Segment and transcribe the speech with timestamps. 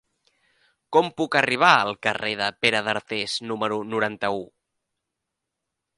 [0.95, 4.45] Com puc arribar al carrer de Pere d'Artés número noranta-u?